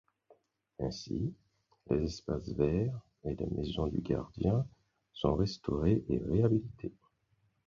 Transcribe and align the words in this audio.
Ainsi, 0.79 1.31
les 1.91 2.03
espaces 2.05 2.49
verts 2.55 3.05
et 3.23 3.35
la 3.35 3.45
maison 3.55 3.85
du 3.85 4.01
gardien 4.01 4.65
sont 5.13 5.35
restaurés 5.35 6.03
et 6.09 6.17
réhabilités. 6.17 6.95